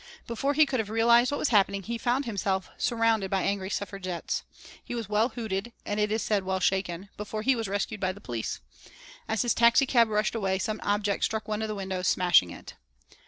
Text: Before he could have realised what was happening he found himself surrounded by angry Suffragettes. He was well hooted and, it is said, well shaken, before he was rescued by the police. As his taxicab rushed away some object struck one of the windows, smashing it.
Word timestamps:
Before 0.25 0.55
he 0.55 0.65
could 0.65 0.79
have 0.79 0.89
realised 0.89 1.29
what 1.31 1.37
was 1.37 1.49
happening 1.49 1.83
he 1.83 1.99
found 1.99 2.25
himself 2.25 2.71
surrounded 2.75 3.29
by 3.29 3.43
angry 3.43 3.69
Suffragettes. 3.69 4.41
He 4.83 4.95
was 4.95 5.07
well 5.07 5.29
hooted 5.29 5.73
and, 5.85 5.99
it 5.99 6.11
is 6.11 6.23
said, 6.23 6.43
well 6.43 6.59
shaken, 6.59 7.09
before 7.17 7.43
he 7.43 7.55
was 7.55 7.67
rescued 7.67 7.99
by 8.01 8.11
the 8.11 8.19
police. 8.19 8.61
As 9.27 9.43
his 9.43 9.53
taxicab 9.53 10.07
rushed 10.09 10.33
away 10.33 10.57
some 10.57 10.81
object 10.81 11.23
struck 11.23 11.47
one 11.47 11.61
of 11.61 11.67
the 11.67 11.75
windows, 11.75 12.07
smashing 12.07 12.49
it. 12.49 12.73